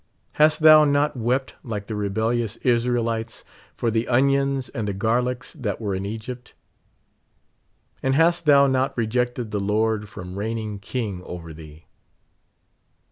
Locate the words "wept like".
1.15-1.85